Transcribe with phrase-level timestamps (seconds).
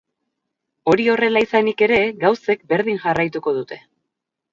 [0.93, 3.79] Hori horrela izanik ere, gauzek berdin jarraituko dute.